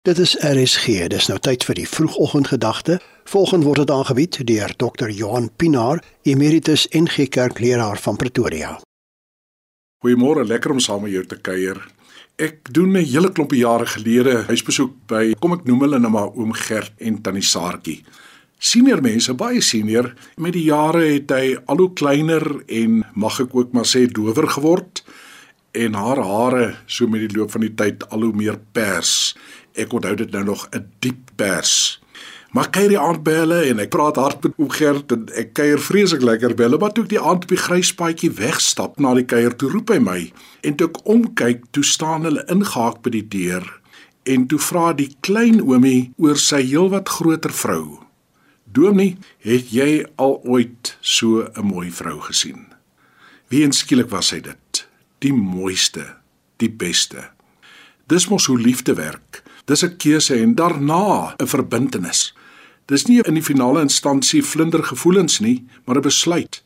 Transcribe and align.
Dit 0.00 0.18
is 0.18 0.32
RSG. 0.40 1.10
Dis 1.12 1.26
nou 1.28 1.36
tyd 1.44 1.60
vir 1.68 1.76
die 1.76 1.84
vroegoggendgedagte. 1.84 2.94
Volgende 3.28 3.66
word 3.68 3.82
dit 3.82 3.90
aangebied 3.92 4.38
deur 4.48 4.72
Dr. 4.80 5.10
Johan 5.12 5.50
Pinaar, 5.60 6.00
Emeritus 6.24 6.86
NG 6.96 7.26
Kerkleraar 7.28 8.00
van 8.00 8.16
Pretoria. 8.16 8.70
Goeiemôre, 10.00 10.46
lekker 10.48 10.72
om 10.72 10.80
saam 10.80 11.04
met 11.04 11.12
jou 11.12 11.26
te 11.28 11.36
kuier. 11.36 11.82
Ek 12.40 12.72
doen 12.72 12.96
'n 12.96 13.04
hele 13.04 13.28
klompie 13.32 13.60
jare 13.60 13.86
gelede 13.86 14.44
huisbesoek 14.48 14.94
by 15.06 15.34
kom 15.38 15.52
ek 15.52 15.66
noem 15.68 15.80
hulle 15.80 15.98
nou 15.98 16.10
maar 16.10 16.32
oom 16.32 16.52
Gert 16.52 16.92
en 16.98 17.20
tannie 17.20 17.44
Saartjie. 17.44 18.00
Senior 18.58 19.02
mense, 19.02 19.34
baie 19.34 19.60
senior. 19.60 20.14
Met 20.36 20.52
die 20.52 20.64
jare 20.64 21.12
het 21.12 21.30
hy 21.30 21.56
al 21.66 21.76
hoe 21.76 21.92
kleiner 21.92 22.62
en 22.66 23.04
mag 23.14 23.40
ek 23.40 23.54
ook 23.54 23.72
maar 23.72 23.84
sê 23.84 24.06
dower 24.06 24.48
geword 24.48 24.99
en 25.72 25.94
haar 25.94 26.22
hare 26.24 26.76
so 26.86 27.06
met 27.06 27.28
die 27.28 27.36
loop 27.38 27.50
van 27.50 27.60
die 27.60 27.74
tyd 27.74 28.08
al 28.10 28.22
hoe 28.26 28.32
meer 28.34 28.58
pers 28.72 29.34
Ek 29.78 29.92
onthou 29.94 30.16
dit 30.18 30.30
nou 30.30 30.44
nog 30.44 30.68
'n 30.70 30.90
diep 30.98 31.30
pers. 31.36 32.00
Maar 32.50 32.70
kuier 32.70 32.88
die 32.88 32.98
aand 32.98 33.22
belle 33.22 33.62
en 33.62 33.78
ek 33.78 33.88
praat 33.88 34.16
hard 34.16 34.42
met 34.42 34.52
oom 34.56 34.70
Gert 34.70 35.12
en 35.12 35.28
ek 35.34 35.52
kuier 35.52 35.78
vreeslik 35.78 36.22
lekker 36.22 36.54
belle, 36.54 36.78
maar 36.78 36.92
toe 36.92 37.04
ek 37.04 37.10
die 37.10 37.20
aand 37.20 37.42
op 37.42 37.48
die 37.48 37.56
gryspaadjie 37.56 38.30
wegstap 38.30 38.98
na 38.98 39.14
die 39.14 39.24
kuier 39.24 39.56
toe 39.56 39.70
roep 39.70 39.88
hy 39.88 39.98
my 39.98 40.32
en 40.60 40.74
toe 40.74 40.88
ek 40.88 41.06
omkyk, 41.06 41.62
toe 41.70 41.84
staan 41.84 42.24
hulle 42.24 42.44
ingehaak 42.48 43.02
by 43.02 43.10
die 43.10 43.28
deur 43.28 43.80
en 44.24 44.46
toe 44.46 44.58
vra 44.58 44.92
die 44.92 45.16
klein 45.20 45.60
oomie 45.60 46.12
oor 46.16 46.36
sy 46.36 46.62
heelwat 46.62 47.08
groter 47.08 47.52
vrou. 47.52 48.00
Dominee, 48.64 49.16
het 49.38 49.70
jy 49.70 50.06
al 50.16 50.40
ooit 50.44 50.96
so 51.00 51.46
'n 51.54 51.64
mooi 51.64 51.90
vrou 51.90 52.20
gesien? 52.20 52.66
Wie 53.48 53.64
enskielik 53.64 54.10
was 54.10 54.26
sy 54.26 54.40
dit? 54.40 54.69
Die 55.20 55.32
mooiste, 55.36 56.06
die 56.56 56.70
beste. 56.72 57.26
Dis 58.08 58.24
mos 58.30 58.46
hoe 58.48 58.56
liefde 58.58 58.94
werk. 58.96 59.42
Dis 59.68 59.84
'n 59.84 59.96
keuse 59.96 60.34
en 60.34 60.54
daarna 60.54 61.34
'n 61.36 61.46
verbintenis. 61.46 62.34
Dis 62.86 63.06
nie 63.06 63.20
in 63.22 63.34
die 63.34 63.42
finale 63.42 63.80
instansie 63.80 64.42
vlinder 64.42 64.82
gevoelens 64.84 65.38
nie, 65.40 65.64
maar 65.84 65.96
'n 65.96 66.02
besluit. 66.02 66.62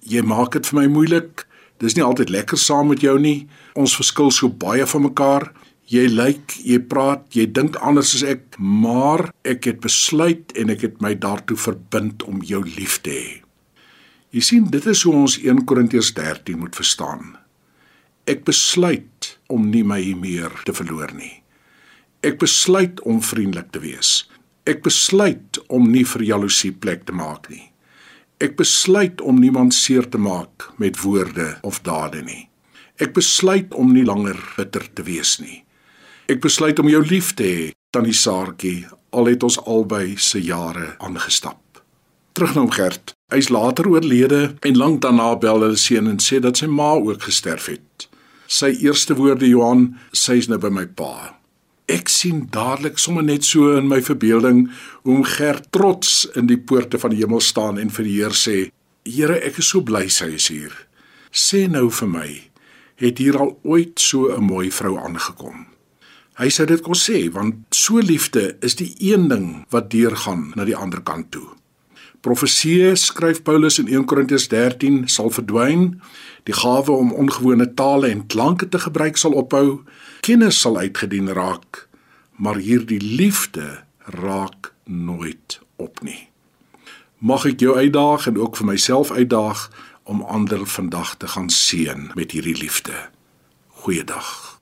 Jy 0.00 0.22
maak 0.22 0.52
dit 0.52 0.66
vir 0.66 0.80
my 0.80 0.86
moeilik. 0.86 1.46
Dis 1.78 1.94
nie 1.94 2.04
altyd 2.04 2.28
lekker 2.28 2.58
saam 2.58 2.88
met 2.88 3.00
jou 3.00 3.18
nie. 3.20 3.46
Ons 3.74 3.96
verskil 3.96 4.30
so 4.30 4.48
baie 4.48 4.86
van 4.86 5.02
mekaar. 5.02 5.52
Jy 5.86 6.06
lyk, 6.08 6.56
jy 6.64 6.78
praat, 6.78 7.22
jy 7.34 7.46
dink 7.52 7.76
anders 7.76 8.14
as 8.14 8.22
ek, 8.22 8.58
maar 8.58 9.32
ek 9.44 9.64
het 9.64 9.80
besluit 9.80 10.52
en 10.52 10.70
ek 10.70 10.80
het 10.80 11.00
my 11.00 11.14
daartoe 11.14 11.56
verbind 11.56 12.22
om 12.22 12.42
jou 12.42 12.62
lief 12.64 13.00
te 13.00 13.10
hê. 13.10 13.42
Jy 14.30 14.40
sien, 14.40 14.64
dit 14.70 14.86
is 14.86 15.02
hoe 15.02 15.14
ons 15.14 15.38
1 15.38 15.64
Korintiërs 15.64 16.14
13 16.14 16.58
moet 16.58 16.76
verstaan. 16.76 17.41
Ek 18.22 18.44
besluit 18.46 19.32
om 19.50 19.64
nie 19.72 19.82
my 19.82 19.98
meer 20.14 20.52
te 20.62 20.70
verloor 20.70 21.10
nie. 21.16 21.42
Ek 22.22 22.36
besluit 22.38 23.00
om 23.02 23.18
vriendelik 23.18 23.72
te 23.74 23.80
wees. 23.82 24.28
Ek 24.62 24.84
besluit 24.84 25.58
om 25.66 25.88
nie 25.90 26.04
vir 26.06 26.22
jaloesie 26.28 26.70
plek 26.70 27.02
te 27.08 27.16
maak 27.18 27.48
nie. 27.50 27.64
Ek 28.38 28.54
besluit 28.60 29.18
om 29.26 29.40
niemand 29.42 29.74
seer 29.74 30.06
te 30.06 30.22
maak 30.22 30.68
met 30.78 31.02
woorde 31.02 31.48
of 31.66 31.82
dade 31.82 32.22
nie. 32.22 32.46
Ek 33.02 33.10
besluit 33.16 33.74
om 33.74 33.90
nie 33.90 34.06
langer 34.06 34.38
bitter 34.54 34.86
te 34.94 35.02
wees 35.02 35.40
nie. 35.42 35.64
Ek 36.30 36.38
besluit 36.46 36.78
om 36.78 36.86
jou 36.86 37.02
lief 37.02 37.34
te 37.34 37.48
hê, 37.48 37.68
tannie 37.90 38.14
Saartjie, 38.14 38.86
al 39.10 39.32
het 39.34 39.42
ons 39.42 39.58
albei 39.66 40.14
se 40.14 40.38
jare 40.38 40.94
aangestap. 41.02 41.58
Terug 42.38 42.54
na 42.54 42.68
Gert. 42.70 43.16
Hy's 43.34 43.50
later 43.50 43.90
oorlede 43.90 44.54
en 44.62 44.78
lank 44.78 45.02
daarna 45.02 45.32
bel 45.36 45.66
hulle 45.66 45.76
seun 45.76 46.06
en 46.08 46.22
sê 46.22 46.38
dat 46.40 46.62
sy 46.62 46.70
ma 46.70 46.94
ook 47.02 47.26
gesterf 47.26 47.66
het. 47.74 47.91
Sy 48.52 48.74
eerste 48.84 49.14
woorde 49.16 49.48
Johan, 49.48 49.94
sy's 50.12 50.50
nou 50.50 50.58
by 50.60 50.68
my 50.68 50.84
pa. 50.84 51.38
Ek 51.88 52.10
sien 52.12 52.44
dadelik 52.52 52.98
sommer 53.00 53.24
net 53.24 53.46
so 53.48 53.70
in 53.78 53.88
my 53.88 54.02
verbeelding 54.04 54.66
hoe 55.02 55.14
hom 55.14 55.24
Gert 55.24 55.70
trots 55.72 56.26
in 56.36 56.50
die 56.50 56.58
poorte 56.60 57.00
van 57.00 57.14
die 57.14 57.22
hemel 57.22 57.40
staan 57.40 57.80
en 57.80 57.92
vir 57.96 58.08
die 58.08 58.16
Heer 58.18 58.36
sê: 58.36 58.56
"Here, 59.08 59.38
ek 59.40 59.58
is 59.58 59.72
so 59.72 59.80
bly 59.80 60.08
sy 60.08 60.34
is 60.36 60.48
hier. 60.52 60.72
Sê 61.32 61.64
nou 61.68 61.88
vir 61.88 62.08
my, 62.08 62.28
het 63.00 63.18
hier 63.18 63.40
al 63.40 63.56
ooit 63.64 63.98
so 63.98 64.28
'n 64.28 64.44
mooi 64.44 64.70
vrou 64.70 64.98
aangekom?" 64.98 65.66
Hy 66.36 66.48
sê 66.48 66.66
dit 66.66 66.82
kon 66.82 66.94
sê 66.94 67.32
want 67.32 67.56
so 67.70 68.00
liefde 68.00 68.56
is 68.60 68.74
die 68.74 68.94
een 69.00 69.28
ding 69.28 69.66
wat 69.70 69.90
deurgaan 69.90 70.52
na 70.56 70.64
die 70.64 70.76
ander 70.76 71.00
kant 71.00 71.30
toe. 71.30 71.48
Profesie 72.22 72.94
skryf 72.94 73.42
Paulus 73.42 73.80
in 73.82 73.88
1 73.88 74.04
Korintiërs 74.06 74.46
13 74.48 75.08
sal 75.08 75.30
verdwyn, 75.34 76.00
die 76.48 76.54
gawe 76.54 76.90
om 76.90 77.12
ongewone 77.12 77.74
tale 77.74 78.08
en 78.08 78.26
klanke 78.26 78.68
te 78.68 78.78
gebruik 78.78 79.16
sal 79.16 79.32
ophou 79.38 79.82
kennis 80.20 80.60
sal 80.60 80.78
uitgedien 80.78 81.30
raak, 81.32 81.88
maar 82.36 82.56
hierdie 82.56 83.00
liefde 83.00 83.82
raak 84.04 84.72
nooit 84.84 85.60
op 85.76 86.02
nie. 86.02 86.28
Mag 87.18 87.46
ek 87.46 87.62
jou 87.62 87.76
uitdaag 87.78 88.26
en 88.26 88.38
ook 88.38 88.56
vir 88.58 88.66
myself 88.66 89.10
uitdaag 89.10 89.68
om 90.02 90.22
ander 90.22 90.66
vandag 90.66 91.14
te 91.16 91.28
gaan 91.28 91.50
seën 91.50 92.10
met 92.14 92.34
hierdie 92.34 92.58
liefde. 92.58 92.94
Goeiedag. 93.82 94.58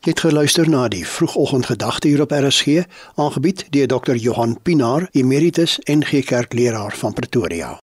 Jy 0.00 0.14
het 0.14 0.20
geluister 0.24 0.68
na 0.68 0.86
die 0.88 1.04
vroegoggendgedagte 1.04 2.08
hier 2.08 2.22
op 2.24 2.32
RSG, 2.32 2.84
aangebied 3.20 3.66
deur 3.72 3.88
Dr. 3.88 4.16
Johan 4.16 4.56
Pinaar, 4.62 5.08
Emeritus 5.12 5.78
NG 5.84 6.24
Kerkleraar 6.24 6.96
van 6.96 7.12
Pretoria. 7.12 7.78